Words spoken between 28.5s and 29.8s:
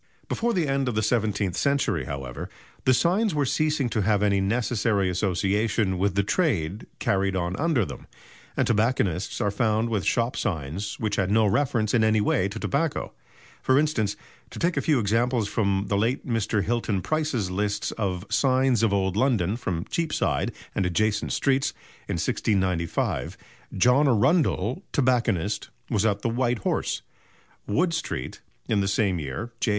in the same year J.